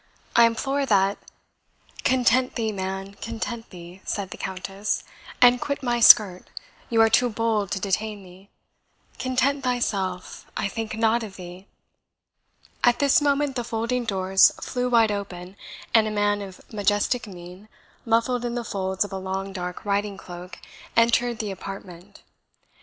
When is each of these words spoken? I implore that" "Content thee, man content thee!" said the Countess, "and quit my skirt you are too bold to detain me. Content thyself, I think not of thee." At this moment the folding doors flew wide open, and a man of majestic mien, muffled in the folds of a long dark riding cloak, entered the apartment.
I 0.35 0.45
implore 0.47 0.83
that" 0.87 1.19
"Content 2.03 2.55
thee, 2.55 2.71
man 2.71 3.13
content 3.21 3.69
thee!" 3.69 4.01
said 4.03 4.31
the 4.31 4.35
Countess, 4.37 5.03
"and 5.39 5.61
quit 5.61 5.83
my 5.83 5.99
skirt 5.99 6.47
you 6.89 6.99
are 7.01 7.07
too 7.09 7.29
bold 7.29 7.69
to 7.69 7.79
detain 7.79 8.23
me. 8.23 8.49
Content 9.19 9.63
thyself, 9.63 10.47
I 10.57 10.67
think 10.69 10.97
not 10.97 11.21
of 11.21 11.35
thee." 11.35 11.67
At 12.83 12.97
this 12.97 13.21
moment 13.21 13.55
the 13.55 13.63
folding 13.63 14.05
doors 14.05 14.51
flew 14.59 14.89
wide 14.89 15.11
open, 15.11 15.55
and 15.93 16.07
a 16.07 16.09
man 16.09 16.41
of 16.41 16.61
majestic 16.73 17.27
mien, 17.27 17.69
muffled 18.03 18.43
in 18.43 18.55
the 18.55 18.63
folds 18.65 19.05
of 19.05 19.11
a 19.13 19.17
long 19.19 19.53
dark 19.53 19.85
riding 19.85 20.17
cloak, 20.17 20.57
entered 20.97 21.37
the 21.37 21.51
apartment. 21.51 22.23